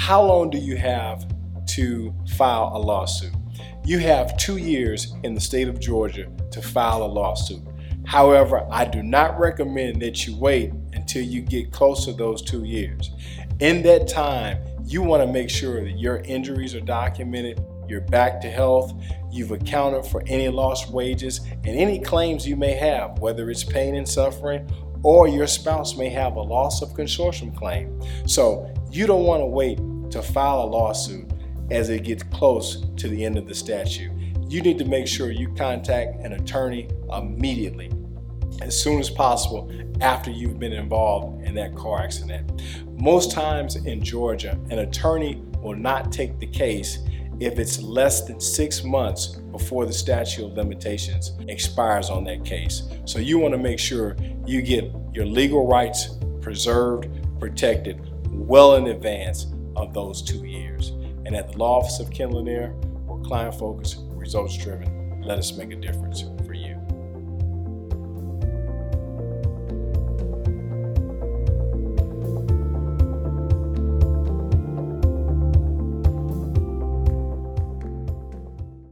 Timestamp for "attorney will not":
44.80-46.10